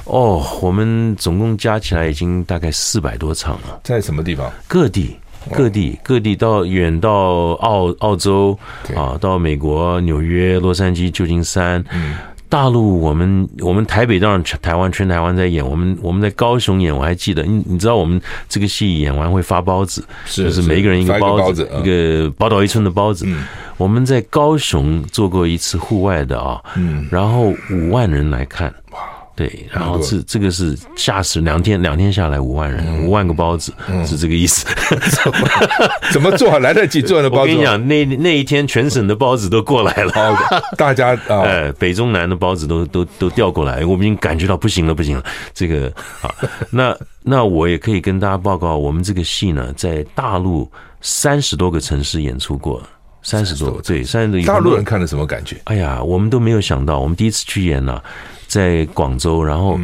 [0.07, 3.81] 哦，我们总共加起来已经大概四百多场了。
[3.85, 4.51] 在什么地方？
[4.67, 5.17] 各地，
[5.53, 8.59] 各地，各地到远到澳澳洲
[8.97, 11.85] 啊，到美国纽约、洛杉矶、旧金山。
[11.93, 12.17] 嗯。
[12.49, 23.27] 大陆，我们我们台北当然全台湾全台湾在演，我们我们在高雄演，我还记得，你你知道我们这个戏演完会发包子，是就是每一个人一个包子，一个宝岛一村的包子。
[23.77, 28.75] 我们在高雄做过一次户外的啊，嗯，然后五万人来看。
[29.39, 33.73] 对，然后是这个是吓死两天，两天下来五万人，五万个包子
[34.05, 34.67] 是这个意思。
[36.11, 37.41] 怎么做来得及做的包子？
[37.43, 40.13] 我跟你讲，那那一天全省的包子都过来了，
[40.77, 45.25] 大家 哎，北中南的包子都都都调过来，我们已经感觉到不行了，不行了。
[45.55, 45.87] 这个
[46.21, 46.35] 啊，
[46.71, 50.69] 那那我也可以跟大家报告，我们这个戏呢，在大陆
[51.01, 52.83] 三十多个城市演出过，
[53.29, 54.41] 三十多对，三十多。
[54.47, 55.61] 大陆人看了什么感觉？
[55.65, 58.03] 哎呀，我们都没有想到，我们第一次去演呢。
[58.47, 59.79] 在广州，然后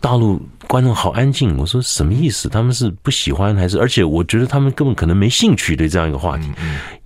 [0.00, 1.56] 大陆观众好安静。
[1.58, 2.48] 我说什么意思？
[2.48, 3.80] 他们是不喜欢还是？
[3.80, 6.48] 而且我觉得他们根本可能没兴趣对这样一个话题。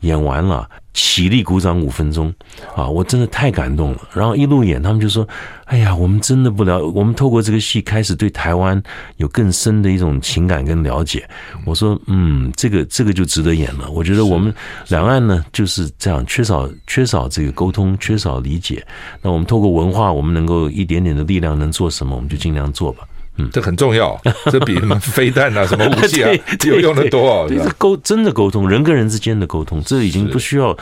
[0.00, 0.68] 演完了。
[1.00, 2.34] 起立鼓掌五分钟，
[2.74, 4.08] 啊，我真的太感动了。
[4.12, 5.26] 然后一路演，他们就说
[5.66, 8.82] ：“哎呀，我们真的不了，我们透过这个戏开始对台湾
[9.18, 11.24] 有更深的一种情感跟了解。”
[11.64, 14.52] 我说：“嗯，这个这个就值得演了。”我觉得我们
[14.88, 18.84] 两岸呢就是这样，缺少缺少这个沟通，缺少理解。
[19.22, 23.06] 那我们透过文化，我们能够一点点的力量能做什么，我们就尽量做吧。
[23.38, 24.20] 嗯，这很重要，
[24.50, 26.30] 这比什么飞弹啊、什么武器啊
[26.66, 27.48] 有用的多。
[27.48, 30.76] 这沟真的沟通，人跟人之间的沟通，这已经不需要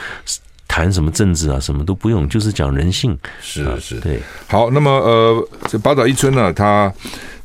[0.67, 3.17] 谈什么政治啊，什么都不用，就是讲人性。
[3.41, 4.21] 是是，对。
[4.49, 6.93] 好，那么呃，这宝岛一村呢，他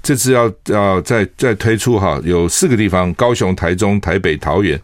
[0.01, 4.79] 这次要要再再推出哈，有四个地方：高雄、台中、台北、桃园。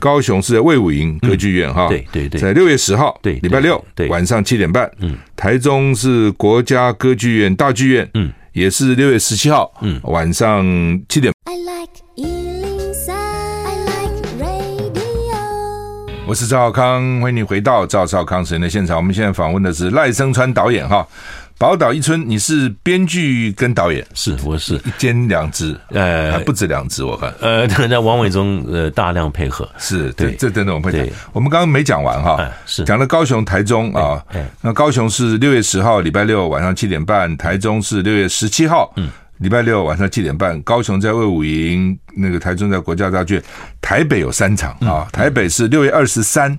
[0.00, 4.88] 高雄是在魏武营歌剧院哈，对对对，在六月十号，对，礼拜六，对，晚上七点半。
[5.00, 8.32] 嗯，台中是国家歌剧院大剧院，嗯。
[8.58, 10.64] 也是六月十七号，嗯，晚上
[11.08, 11.32] 七点。
[11.44, 15.38] I like 103, I like radio。
[16.26, 18.96] 我是赵少康，欢迎你回到赵少康时间的现场。
[18.96, 21.06] 我们现在访问的是赖声川导演哈。
[21.58, 24.76] 宝岛一村，你是编剧跟导演，是我是。
[24.76, 31.16] 一兼两职，呃，不止两职，我看，呃， 那王伟忠呃大量配合，是对，这等等我们配合。
[31.32, 32.84] 我们刚刚没讲完哈，是。
[32.84, 34.24] 讲了高雄、台中啊，
[34.62, 43.42] 那高雄是六月十号礼拜六晚上七点半，台中是六月十七号，嗯，礼拜六晚上七点半，高雄在卫武营，那个台中在国家大剧院，
[43.80, 46.58] 台北有三场啊，台北是六月二十三。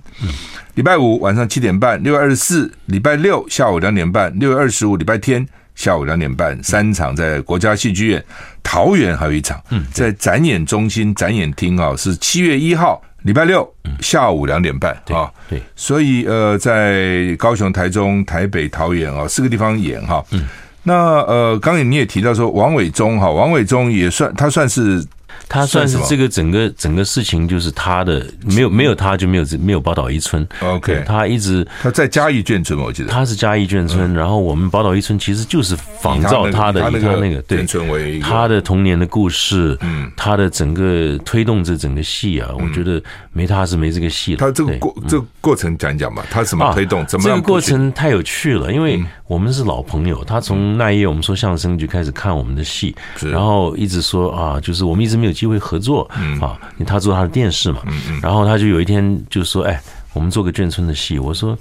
[0.74, 8.24] 礼拜五晚上七点半，六月二十四，礼拜六下午两点半，六月二十五礼拜天下午两点半，三场在国家戏剧院。
[8.62, 9.60] 桃园还有一场，
[9.92, 13.68] 在展演中心展演厅啊，是七月一号礼拜六
[14.00, 20.24] 下午两点半啊，对，所以呃，在高雄、台中、台北、桃园啊四个地方演哈。
[20.30, 20.46] 嗯，
[20.82, 25.04] 那呃，刚才你也提到说王伟忠哈，王伟忠也算他算是。
[25.48, 30.46] 他算是这个整个整个事情，就是他的没有没有他就没有没有宝岛一村。
[30.60, 44.38] OK，他一直他在嘉义眷村嘛，我记得他是嘉义眷村，然后我们宝岛一村其实就是仿照他的他那个对村为他的童年的故事，嗯，他的整个推动这整个戏啊，我觉得没他是没这个戏了。
[44.38, 47.04] 他这个过这个过程讲讲吧，他怎么推动？
[47.06, 52.92] 怎么这个过程太有趣了，因为我们是老朋友，他从那一夜我们说相声就开始看我们的戏，
[53.30, 56.10] 然后一直说啊，就是我们一直没有机会合作。
[56.18, 57.80] 嗯啊，他做他的电视嘛，
[58.20, 59.80] 然后他就有一天就说：“哎，
[60.14, 61.56] 我们做个眷村的戏。”我说：“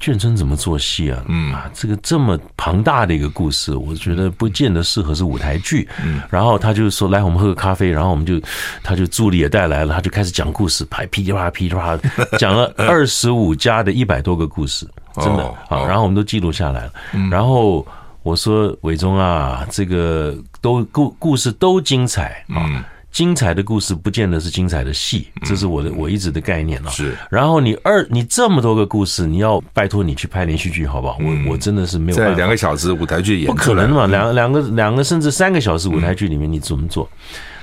[0.00, 1.22] 眷村怎么做戏啊？
[1.28, 8.40] 嗯啊，这个这么庞大的一个故事，我觉得不见得适合是舞台剧。”嗯，然后他就说：“来，我们喝个咖啡。”然后我们就，
[8.82, 12.00] 他就助理也带来了，他就开始讲故事，拍噼里啪啦噼里啪啦，
[12.38, 15.84] 讲了 二十五家的一百多个故事，真的啊。
[15.86, 16.92] 然后我们都记录下来了。
[17.30, 17.86] 然后
[18.22, 26.90] 我说：“伟忠啊，这个都故故事都精彩啊。”精彩的故事不见得是精彩的戏，这是我的我一直的概念啊。
[26.90, 31.18] 是，然后你二你这么多个故事，你要拜托你去拍连续剧，好不好？
[31.20, 32.30] 我我真的是没有办法。
[32.30, 34.06] 在两个小时舞台剧演不可能嘛？
[34.06, 37.08] 两两个两个甚至三个小时舞台剧里面，你怎么做？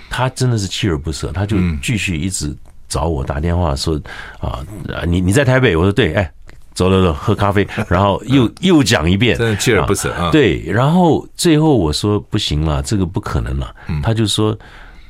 [0.09, 2.53] 他真的是锲而不舍，他就继续一直
[2.89, 3.99] 找我打电话说
[4.39, 4.59] 啊，
[5.07, 5.77] 你你在台北？
[5.77, 6.29] 我说对，哎，
[6.73, 10.29] 走走走，喝咖啡， 然后又又讲一遍，真的锲而不舍啊。
[10.29, 13.73] 对，然后最后我说不行了，这个不可能了。
[14.03, 14.57] 他就说。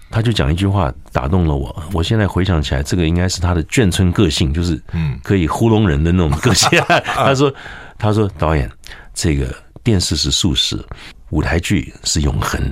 [0.10, 6.70] 他就讲一句话打动了我，我现在回想起来，这个应该是他的眷村个性，就是嗯，可以糊弄人的那种个性。
[7.04, 7.54] 他说
[8.00, 8.72] ：“他说导演，
[9.14, 10.82] 这个电视是速食，
[11.32, 12.60] 舞台剧是永恒。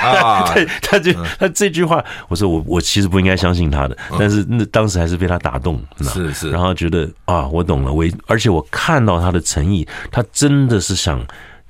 [0.00, 11.22] 啊，他，他就他这句话，我说我我其实不应该相信他的，但是那当时还是被他打动，是是，然后觉得啊，我懂了，我而且我看到他的诚意，他真的是想。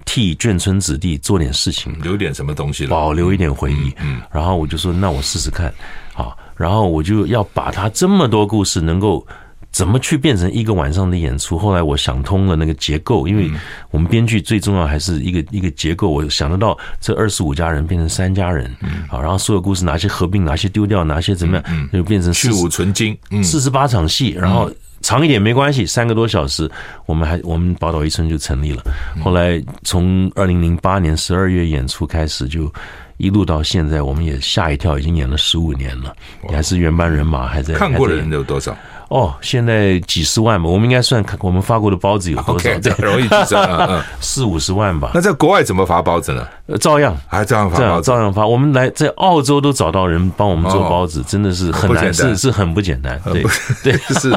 [0.05, 3.93] 替眷村子弟做点事情，留点什么东西，保留一点回忆。
[4.01, 5.73] 嗯，然后我就说，那我试试看，
[6.13, 9.27] 好，然后我就要把他这么多故事能够
[9.73, 11.59] 怎么去变成一个晚上的演出。
[11.59, 13.51] 后来我想通了那个结构，因为
[13.91, 16.11] 我们编剧最重要还是一个一个结构。
[16.11, 18.71] 我想得到这二十五家人变成三家人，
[19.09, 24.71] 好，然后所有故事哪些合并，哪些丢掉，哪些怎么样，就变成去芜存菁，四十八场戏，然后。
[25.05, 26.69] 长一点没关系，三个多小时，
[27.05, 28.83] 我们还我们宝岛一村就成立了。
[29.23, 32.73] 后来从二零零八年十二月演出开始，就
[33.19, 36.15] 一路到现在，我们也吓一跳，已经演了十五年了，
[36.51, 38.75] 还是原班人马，还在看过的人有多少？
[39.09, 42.71] 哦，现在几十万吧，我们应该算我们发过的包子有多少？
[42.75, 45.11] Okay, 很容易计算， 嗯，四五十万吧。
[45.15, 46.49] 那在国外怎么发包子呢？
[46.81, 48.47] 照样还照样发包子，照样发。
[48.47, 53.21] 我们来在澳洲都找到人帮我们做包子，真的是很难，是是很不简单。
[53.25, 53.45] 对
[53.83, 54.35] 对 是。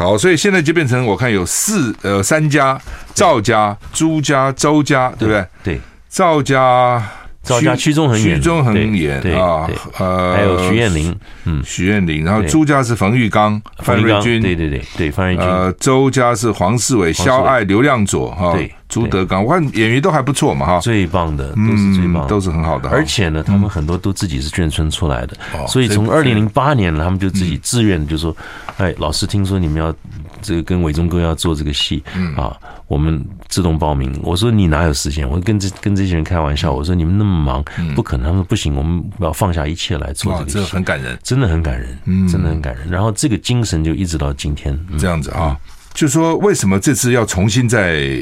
[0.00, 2.80] 好，所以现在就变成我看有四呃三家，
[3.12, 5.46] 赵家、朱家、周家，对不对？
[5.62, 7.06] 对，赵家、
[7.42, 18.72] 赵家屈中恒演，屈中恒演啊，呃，还有徐艳玲，嗯，徐艳玲，然后朱家是冯玉刚、范瑞军，对对对对，范瑞军，呃，周家是黄世伟、肖爱、刘亮佐，哈，对。
[18.90, 22.90] 朱德刚，我看演员都还不错嘛，哈，最棒的都是最棒的，都是很好的。
[22.90, 25.36] 而且呢，他们很多都自己是眷村出来的，
[25.68, 28.36] 所以从二零零八年，他们就自己自愿就说
[28.78, 29.94] ：“哎，老师，听说你们要
[30.42, 32.02] 这个跟伟忠哥要做这个戏，
[32.36, 42.88] 啊，我们自动报名。”我说：“你哪有时间？”我跟这跟这些人开玩笑，我说：“你们那么忙，不可能。”他们说：“不行，我们要放下一切来做这个戏。”这很感人，真的很感人，真的很感人。
[42.90, 45.56] 然后这个精神就一直到今天这样子啊。
[45.92, 48.20] 就说为什么这次要重新再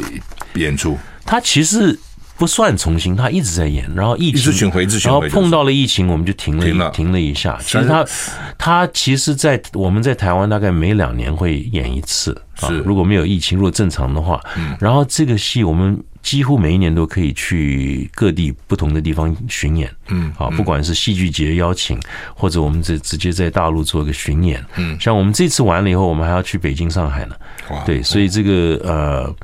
[0.54, 0.96] 演出？
[1.24, 1.98] 他其实
[2.38, 4.70] 不算重新，他一直在演，然后疫情，
[5.02, 7.20] 然后碰到了疫情，我们就停了，停了。
[7.20, 7.58] 一下。
[7.60, 8.06] 其实他
[8.56, 14.40] 他其实，在我们在台湾大概每两年会演一次啊，如果没有疫情，如果正常的话，
[14.78, 21.98] 然后这个戏我们几乎每一年都可以去各地不同的地方巡演，嗯，啊，不管是戏剧节邀请，
[22.34, 27.34] 或者我们直直接在大陆做一个巡演，嗯，像我们这次完了以后，我们还要去北京、上海呢，
[27.84, 29.34] 对，所以这个呃。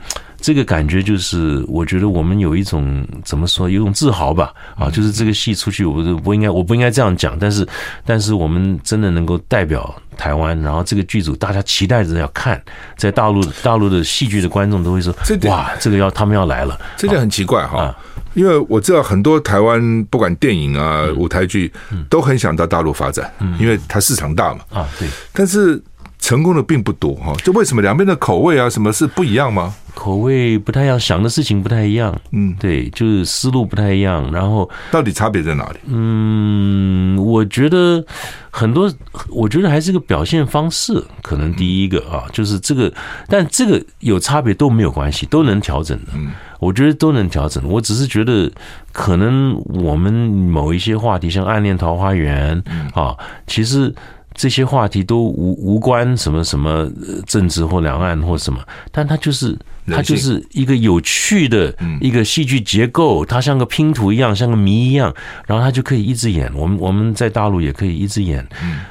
[0.45, 7.67] 这个感觉就是，我觉得我们有一种怎么说，有一种自豪吧，啊，就是这个戏出去，我不不应该，我不应该这样讲，但是，
[8.05, 12.63] 但是我们真的能够代表台湾，然后这个剧组大家期待着要看，
[12.99, 17.97] 在大陆大陆的戏剧的观众都会说，哇，这个要他们要来了，这就很奇怪哈，
[18.35, 21.73] 因为我知道很多台湾不管电影啊、舞台剧
[22.11, 25.83] 都很想到大陆发展，因为它市场大嘛，啊，对，但是。
[26.25, 29.75] 成功的并不多哈，就为什么两边的口味啊，什么是不一样吗？
[29.95, 34.33] 口味不太一样，想的事情不太一样，嗯，对，就是思路不太一样。
[34.33, 35.79] 然后到底差别在哪里？
[35.85, 38.03] 嗯，我觉得
[38.49, 38.91] 很多，
[39.29, 42.91] 我觉得还是个表现方式，可能第一个啊，就是这个，
[43.29, 46.13] 但这个有差别都没有关系，都能调整的。
[46.15, 47.63] 嗯，我觉得都能调整。
[47.69, 48.51] 我只是觉得，
[48.93, 52.63] 可能我们某一些话题，像《暗恋桃花源》
[52.99, 53.15] 啊，
[53.47, 53.95] 其实。
[54.35, 56.91] 这些话题都无无关什么什么
[57.27, 65.15] 政治或两岸或什么，但它就是它就是一个有趣的一个戏剧结构，它像个拼图一样，像个谜一样，
[65.47, 66.53] 然后它就可以一直演。
[66.55, 68.47] 我们我们在大陆也可以一直演，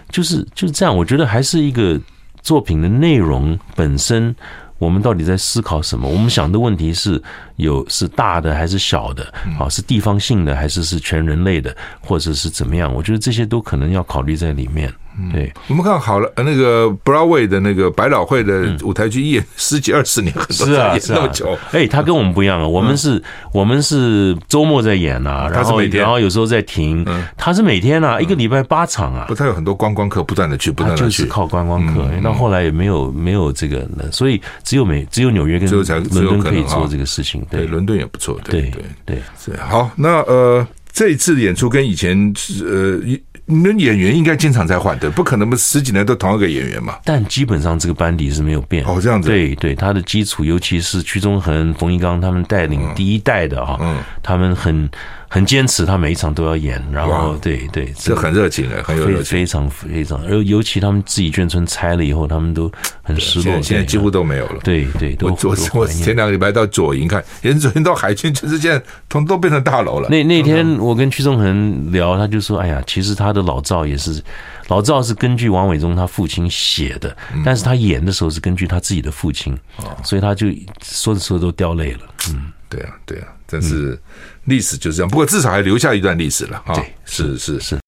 [0.09, 0.95] 就是就是这样。
[0.95, 1.99] 我觉得还是一个
[2.41, 4.35] 作品的内容本身。
[4.79, 6.09] 我们到底在思考什么？
[6.09, 7.21] 我们想的问题是
[7.55, 9.23] 有是大的还是小的？
[9.57, 12.93] 啊，是地方性的还是是全人类的，或者是怎么样？
[12.93, 14.93] 我觉得这些都可能要考虑在里面。
[15.31, 23.21] 对，我们看好了，那个 Broadway 的那个百老汇的舞台剧演十几二十年，是啊，那么久，哎，他跟我们不一样啊，我们是，
[23.51, 27.05] 我们是周末在演啊，然后然后有时候在停，
[27.37, 42.33] 他是每天啊，一个礼拜八场啊，不，他有很多观光客不断的去，不断的去，就是靠观光客，到后来也没有没有这个，所以只有美只有纽约跟伦敦可以做这个事情，对，伦敦也不错，对对对，是好，那呃，这一次演出跟以前
[42.65, 42.99] 呃。
[43.45, 46.97] 你们演员应该经常在换的，不可能不十几年都同一个演员嘛？
[47.03, 49.29] 但基本上这个班底是没有变哦，这样子。
[49.29, 54.89] 对对，他的基础，尤其是屈中恒、冯一刚他们带领第一代的啊，嗯，他们很。
[55.33, 63.59] 很坚持，他每一场都要演，然后对对，这很热情的，很有热情，非常非常，尤尤其他们自己眷村拆了以后，他们都很失落。
[63.59, 64.59] 现在几乎都没有了。
[64.63, 70.07] 对对，我我我前两个礼拜到左营看，连左营到海军就是现在通都变成大楼了。
[70.07, 74.21] 那那天我跟屈中恒聊，他就说：“哎呀，其实他的老赵也是，
[74.67, 79.57] 老赵是根据王伟忠他父亲写的，但是他演的时候是根据他自己的父亲，
[80.03, 80.45] 所以他就
[80.83, 83.97] 说着说着都掉泪了。”嗯，对啊，对啊，但是。
[84.45, 86.75] 历史就是这样，不过至少还留下一段历史了啊！
[86.75, 87.79] 对，是是是。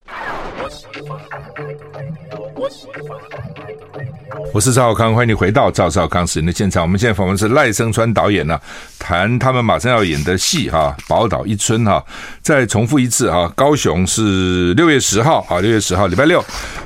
[4.56, 6.82] 我是赵少康，欢迎你回到赵少康时间的现场。
[6.82, 8.58] 我们现在访问是赖声川导演呢，
[8.98, 12.02] 谈他们马上要演的戏哈，《宝岛一村》哈。
[12.40, 16.42] 再重复一次哈，高雄是六月十号啊，六月十号礼拜六，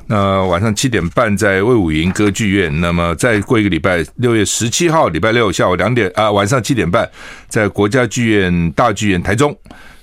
[0.09, 2.81] 那晚上七点半在魏武营歌剧院。
[2.81, 7.09] 那么再过一个礼拜，六月十七号礼拜六下午两点啊，晚上七点半
[7.47, 9.57] 在国家剧院大剧院台中。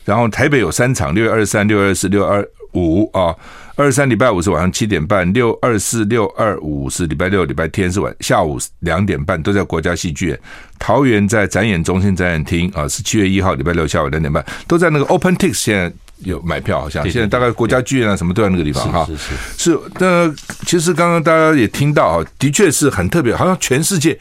[0.05, 2.41] 然后台北有三场，六月二十三、六月二十四、六二
[2.75, 3.35] 五啊。
[3.77, 10.39] 二三礼拜五是晚上七点半，六二四六二五是礼拜六礼拜天是晚下午两点半，都在国家戏剧院。
[10.79, 19.05] 桃园在展演中心展演厅啊，是七月一号礼拜六下午两点半，都在那个 OpenTix 现在有买票，好像现在大概国家剧院啊什么都在那个地方哈。
[19.05, 19.23] 是是
[19.57, 20.33] 是，是那
[20.65, 24.17] 其实刚刚大家也听到啊，的确是很特别，好像全世界。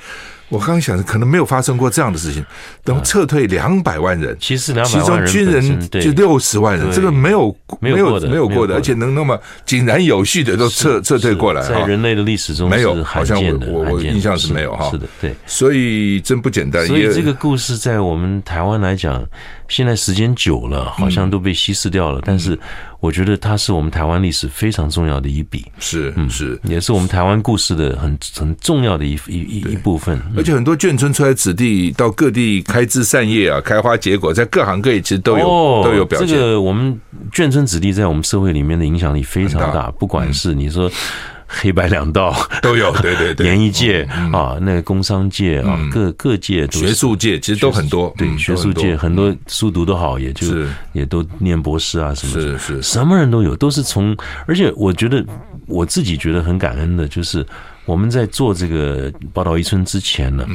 [0.48, 2.44] 我刚刚想，可能没有发生过这样的事情。
[2.84, 14.88] 等撤退两百万人，其实其中军人就六十万人，这个没有没有没有过的，而且能那么井然有序的都撤撤退过来，在人类的历史中没有，好像我我我印象是没有哈。
[14.90, 16.86] 是的，对，所以真不简单。
[16.86, 19.24] 所以这个故事在我们台湾来讲，
[19.68, 22.20] 现在时间久了，好像都被稀释掉了。
[22.24, 22.56] 但是
[23.00, 30.20] 我觉得它是我们台湾历史非常重要的一笔，是嗯是，也是我们台湾故事的很很重要的一一一一部分。
[30.36, 36.28] 而且很多眷村出来子弟到各地开枝散叶啊，开花结果，在各行各业其实都有、哦、都有表现。
[36.28, 36.98] 这个我们
[37.32, 40.90] 眷村子弟在我们社会里面的影响力非常大，不管是你说。
[41.48, 48.12] 黑白两道都有，对对对， 演艺界啊，那个工商界啊，各各界、学术界其实都很多。
[48.18, 50.48] 对，学术界很多书读得好，也就
[50.92, 54.14] 也都念博士啊什么的，是是，什么人都有，都是从。
[54.46, 55.24] 而且我觉得
[55.68, 57.46] 我自己觉得很感恩的，就是
[57.86, 60.46] 我们在做这个宝岛一村之前呢，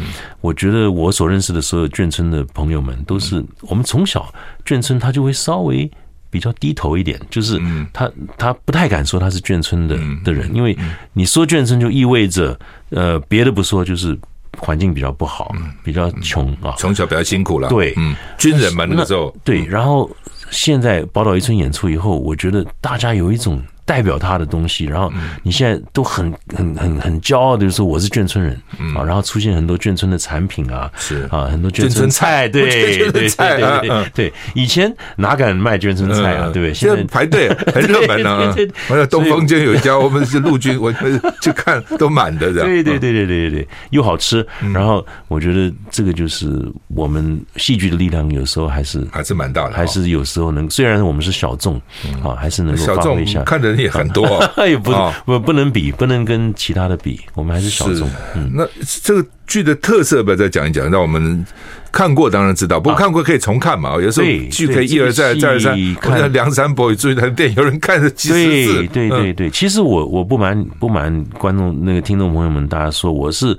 [0.42, 4.32] 我觉得我所认识的所有眷村的朋友们，都是我们从小
[4.64, 5.90] 眷村他就会稍微。
[6.32, 7.60] 比较低头一点，就是
[7.92, 10.74] 他他不太敢说他是眷村的的人，因为
[11.12, 12.58] 你说眷村就意味着
[12.92, 14.18] 呃别的不说，就是
[14.58, 17.68] 环境比较不好，比较穷啊，从小比较辛苦了。
[17.68, 17.94] 对，
[18.38, 19.36] 军人嘛那个时候。
[19.44, 20.10] 对，然后
[20.52, 23.62] 现在宝岛一村演出以后，我觉得大家有一种。
[23.86, 25.12] 代表他的东西，然后
[25.44, 28.54] 你现在都很很很很骄傲的就是说我是眷村人
[28.96, 31.28] 啊，然后出现很多眷村的产品啊，是。
[31.32, 36.74] 啊，很多眷村菜，对 对对对对，以前哪敢卖眷村菜啊，对不对？
[36.74, 38.54] 现在排队 很热门啊，
[38.90, 46.50] 我在东风街有一家，我们是陆军， 我们去看都满的对对对对对对，又好吃，然后我觉得这个就是
[46.90, 51.76] 我们戏剧的力量，有时候还是还是蛮大的，还是有时候能，虽然我们是小众
[52.24, 53.71] 啊，还是能够发挥一下，看的。
[53.72, 54.94] 人也很多，也 不
[55.26, 58.10] 不不能比，不能跟其他的比，我们还是小众。
[58.36, 58.68] 嗯，那
[59.02, 61.46] 这个剧的特色，不要再讲一讲，让我们
[61.92, 63.94] 看过当然知道，不过看过可以重看嘛。
[63.96, 65.78] 有时候剧可以一而再，再而三。
[65.96, 68.88] 看梁山伯与祝英台的电影，有人看了几十次。
[68.88, 73.58] 对对对对，其实我我不瞒不瞒观众那个听众朋友们，大家说我是。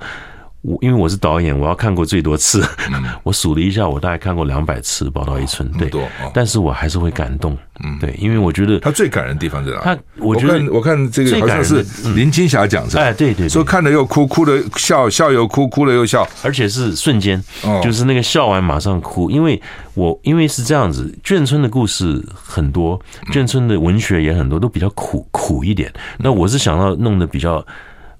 [0.63, 2.65] 我因为我是导演，我要看过最多次。
[2.91, 5.77] 嗯、 我数了一下，我大概看过两百次《宝岛一村》哦。
[5.77, 5.91] 对。
[6.33, 7.57] 但是我还是会感动。
[7.83, 9.79] 嗯，对，因为我觉得他最感人的地方在哪？
[9.81, 11.85] 他，我觉得我看，我看这个好像是
[12.15, 12.99] 林青霞讲的。
[12.99, 17.43] 哎，对对，对，说看了又哭，哭了笑，笑又哭，哭了又笑，而且是瞬间，
[17.83, 19.29] 就是那个笑完马上哭。
[19.29, 19.61] 因为
[19.95, 22.97] 我因为是这样子，眷村的故事很多，
[23.33, 25.91] 眷村的文学也很多，都比较苦苦一点。
[26.19, 27.65] 那我是想要弄得比较。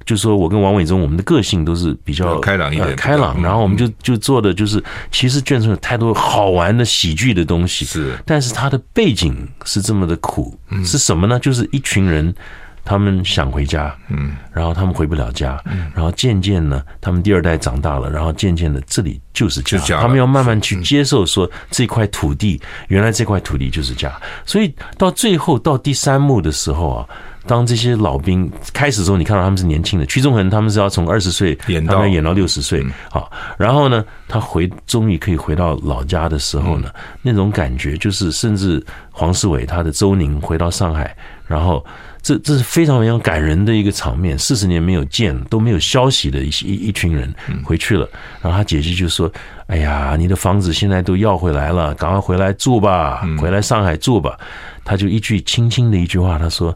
[0.05, 3.41] 就是说我跟王伟忠，我们的个性都是比较开朗一点，开朗。
[3.41, 8.17] 然后我们就就做的就是，其实眷村有太多好玩的喜剧的东西，是。
[8.25, 11.39] 但是它的背景是这么的苦，是什么呢？
[11.39, 12.33] 就是一群人，
[12.83, 24.11] 他们想回家，嗯，然后他们回不了家，嗯，然后渐渐呢，他们第二代长大了，然后渐渐的这里就是家，他们要慢慢去接受说这块土地，原来这块土地就是家。
[24.45, 27.07] 所以到最后到第三幕的时候啊。
[27.45, 30.05] 当这些老兵开始的时候，你看到他们是年轻的。
[30.05, 36.89] 屈中恒他们是要从二十岁演到演到六十岁，好，然后呢，他回终于可以回到老家的时候呢，
[37.21, 41.15] 那种感觉就是，甚至黄世伟他的周宁回到上海，
[41.45, 41.83] 然后
[42.21, 44.39] 这这是非常非常感人的一个场面。
[44.39, 47.33] 四十年没有见，都没有消息的一一一群人
[47.63, 48.07] 回去了，
[48.41, 49.29] 然后他姐姐就说
[49.67, 54.39] ：“哎呀，你的房子现在都要回来了，赶快回来住吧，回来上海住吧。”
[54.85, 56.73] 他就一句轻轻的一句话，他说。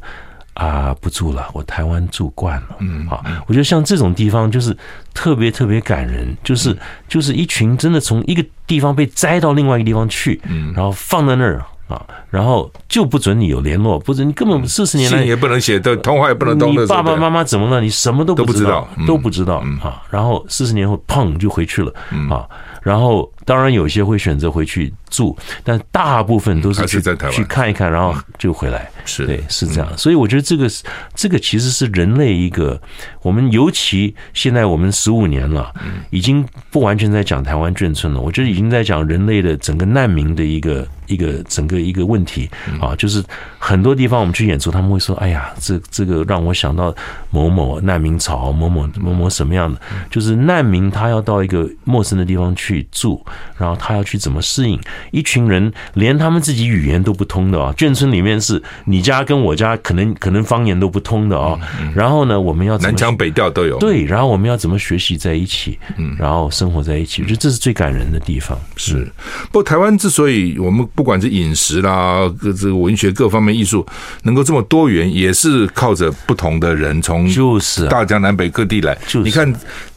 [0.58, 2.78] 啊，不住了，我台湾住惯了。
[2.80, 4.76] 嗯，好，我觉得像这种地方就是
[5.14, 6.76] 特别特别感人，就是
[7.08, 16.72] 就是一群真的从一个地方被摘到另外一个地方去，嗯，然后放在那儿啊，然后就不准你有联络，不准你根本四十年来信也不能写，的通话也不能通。
[16.72, 17.80] 你爸爸妈妈怎么了？
[17.80, 20.02] 你什么都不知道，都不知道啊。
[20.10, 21.94] 然后四十年后，砰就回去了
[22.32, 22.48] 啊。
[22.82, 25.34] 然后当然有些会选择回去住，
[25.64, 28.92] 但大部分都是去去看一看，然后就回来。
[29.06, 29.26] 是。
[29.26, 30.70] 对，是这样，所以我觉得这个
[31.16, 32.80] 这个其实是人类一个，
[33.22, 35.74] 我们尤其现在我们十五年了，
[36.10, 42.50] 已经不完全在讲台湾眷村了，我觉得已经在讲人类的整个难民的一个一个整个一个问题
[42.82, 43.24] 啊，就是
[43.58, 46.94] 很多地方我们去演出，他们会说，哎呀，这这个让我想到
[47.30, 49.80] 某某难民潮，某某某某什么样的，
[50.12, 53.26] 就是难民他要到一个陌生的地方去住，
[53.58, 54.80] 然后他要去怎么适应，
[55.10, 59.08] 一群人连他们自己语言都不通的啊，眷村里面是你。
[59.08, 61.58] 家跟我家可能可能方言都不通的哦，
[61.96, 63.80] 然后呢，我们要南腔北调都有。
[63.80, 65.80] 对，然后我们要怎么学习在一起？
[65.96, 68.60] 嗯，然后生活在一起，我觉得这是最感人的地方。
[68.76, 69.10] 是，
[69.46, 73.88] 不过台湾之所以我们不管是饮食啦，各这个文学各方面艺术
[74.24, 78.94] 能够这么多元，也是靠着不同的人从就是大江南北各地来。
[79.08, 79.50] 就是你看，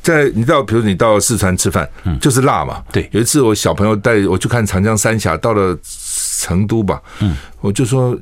[0.02, 1.88] 在你到比如你到四川吃饭，
[2.20, 2.82] 就是辣嘛。
[2.90, 5.76] 对，有一次我小朋友带我去看长江三峡，到了
[6.40, 8.16] 成都吧，嗯，我就说。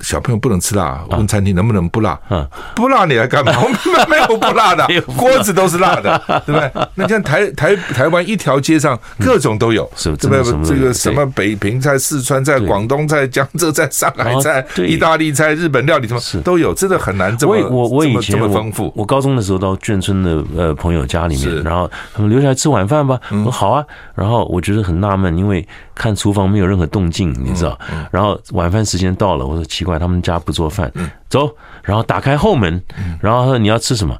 [0.00, 2.16] 小朋友不能吃辣，问餐厅能不能不辣？
[2.30, 3.52] 嗯，不辣你来干嘛？
[3.60, 6.16] 我们没有不辣的，锅子都是辣的，
[6.46, 6.70] 对不对？
[6.94, 10.40] 那像台台台湾一条街上各种都有，是不对？
[10.62, 18.92] 这个什么北平菜、四川菜、广东菜、江浙菜、上海菜、意大利菜、日本料理什么都有，真的很难这么我我以前这么丰富。
[18.94, 23.84] 我高中的时候到眷村的呃朋友家里面，然后他们留下来吃晚饭吧，我说好啊。
[24.14, 25.66] 然后我觉得很纳闷，因为
[25.98, 27.76] 看厨房没有任何动静，你知道？
[28.12, 29.84] 然后晚饭时间到了，我说奇。
[29.88, 30.92] 怪，他们家不做饭，
[31.30, 31.50] 走，
[31.82, 32.82] 然后打开后门，
[33.22, 34.14] 然后说你要吃什么，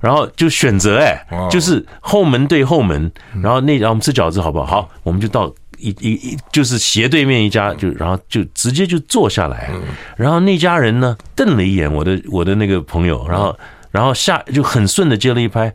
[0.00, 3.10] 然后就选择，哎，就是后门对后门，
[3.42, 4.64] 然后那然后我们吃饺子好不好？
[4.66, 9.68] 好，我们就到一一一就是斜对面一家，就然后就直接就坐下来，
[10.16, 13.58] 然后那家人呢瞪了一眼我的我的那个朋友，然后
[13.90, 15.74] 然后下就很顺的接了一拍，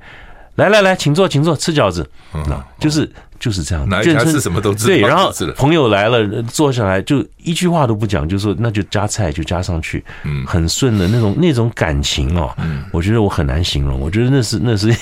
[0.55, 3.09] 来来来，请坐，请坐，吃饺子，啊就是。
[3.39, 4.87] 就是这样，哪一家是什么都知道。
[4.87, 14.93] 对，然后朋友来了，坐下来就一句话都不讲，就说那就加菜就加上去，嗯，很顺的那种那种感情哦，嗯，我觉得我很难形容，我觉得那是那是，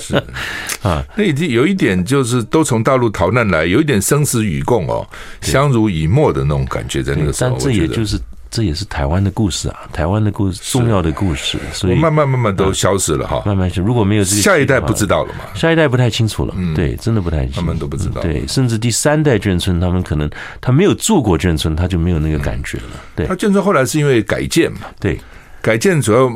[0.00, 0.16] 是。
[0.80, 5.06] 啊，那已经有一点就是都从大陆逃难来，有一点生死与共哦，
[5.42, 8.18] 相濡以沫的那种感觉在那个时候，但这也就是。
[8.50, 20.28] 这也是台湾的故事啊，台湾的故事，重要的故事，所以慢慢慢慢都消失了哈，慢慢就如果没有这个，下一代不知道了嘛，下一代不太清楚了，嗯，对，真的不太清楚，他们都不知道，对，甚至第三代眷村，他们可能
[20.60, 22.84] 他没有住过眷村，他就没有那个感觉了，
[23.14, 25.18] 对，他眷村后来是因为改建嘛，对。
[25.62, 26.26] 改建主要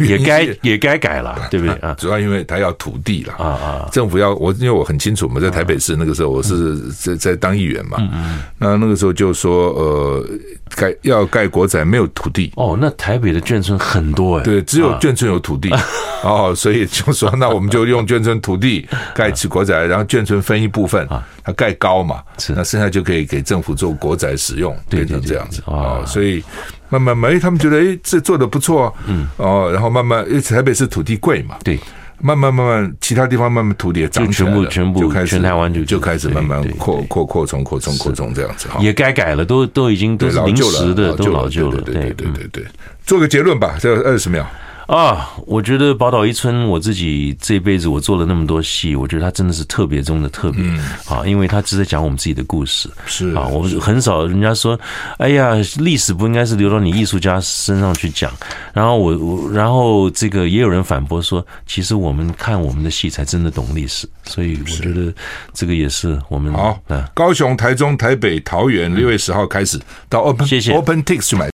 [0.00, 1.74] 也该也该改了， 对不对？
[1.76, 1.94] 啊？
[1.98, 3.88] 主要因为他要土地了啊啊！
[3.90, 7.96] 政府要我，因为我很清楚嘛，在台北市那个时候，我是在在当议员嘛。
[7.98, 8.38] 嗯嗯。
[8.58, 10.28] 那那个时候就说，呃，
[10.74, 12.52] 盖要盖国宅，没有土地。
[12.56, 14.42] 哦，那台北的眷村很多哎。
[14.42, 15.70] 对，只有眷村有土地。
[16.24, 21.06] 哦，所以就说，那我们就用眷村土地盖起国宅，然后眷村分一部分，
[21.44, 26.04] 它盖高嘛，那剩下就可以给政府做国宅使用，变成这样子啊。
[26.04, 26.42] 所以
[26.88, 31.78] 慢慢慢，他们觉得哎，这做的不错，嗯，哦，然后慢慢，因为台北是土地贵嘛，对。
[32.20, 42.64] 慢慢慢慢，其他地方慢慢土地也涨起来了，全部全部就开始全台湾就就开始慢慢扩扩扩充扩充扩充这样子哈，也该改了，都都已经都是临时的，都老旧了，对对对对对，
[43.04, 44.46] 做个结论吧，这二十秒。
[44.86, 50.62] 啊，我觉得宝岛一村，我自己这辈子我做了那么多戏，我觉得它真的是特别中的特别
[51.08, 52.88] 啊，因为它是在讲我们自己的故事。
[53.04, 54.78] 是啊，我们很少人家说，
[55.18, 58.32] 哎呀，历史不应该是留到你艺术家身上去讲。
[58.72, 64.08] 然后我我，然后这个也有人反驳说，其实我们看我们的戏才真的懂历史。
[64.24, 65.12] 所以我觉得
[65.52, 66.78] 这个也是我们好。
[67.12, 71.44] 高雄、台中、台北、桃园六月十号开始到 Open 谢谢 OpenTix 去买。